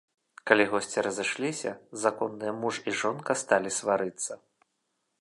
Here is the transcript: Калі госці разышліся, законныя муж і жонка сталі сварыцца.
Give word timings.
Калі 0.51 0.63
госці 0.71 1.03
разышліся, 1.07 1.71
законныя 2.05 2.57
муж 2.65 2.75
і 2.93 2.97
жонка 3.03 3.31
сталі 3.43 3.69
сварыцца. 3.81 4.33